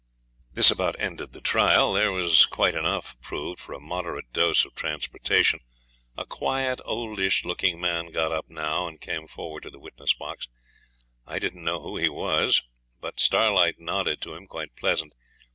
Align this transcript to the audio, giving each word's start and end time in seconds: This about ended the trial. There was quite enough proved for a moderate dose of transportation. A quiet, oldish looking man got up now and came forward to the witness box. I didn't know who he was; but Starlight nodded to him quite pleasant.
This 0.55 0.71
about 0.71 0.95
ended 0.99 1.31
the 1.31 1.41
trial. 1.41 1.93
There 1.93 2.11
was 2.11 2.47
quite 2.47 2.73
enough 2.73 3.21
proved 3.21 3.59
for 3.59 3.73
a 3.73 3.79
moderate 3.79 4.33
dose 4.33 4.65
of 4.65 4.73
transportation. 4.73 5.59
A 6.17 6.25
quiet, 6.25 6.81
oldish 6.85 7.45
looking 7.45 7.79
man 7.79 8.07
got 8.11 8.31
up 8.31 8.45
now 8.49 8.87
and 8.87 8.99
came 8.99 9.27
forward 9.27 9.61
to 9.61 9.69
the 9.69 9.77
witness 9.77 10.15
box. 10.15 10.47
I 11.27 11.37
didn't 11.37 11.63
know 11.63 11.83
who 11.83 11.97
he 11.97 12.09
was; 12.09 12.63
but 12.99 13.19
Starlight 13.19 13.77
nodded 13.79 14.21
to 14.23 14.33
him 14.33 14.47
quite 14.47 14.75
pleasant. 14.75 15.13